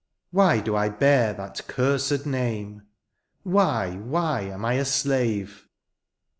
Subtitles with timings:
[0.31, 2.87] Why do I bear that cursed name?
[3.43, 5.67] Why, why am I a slave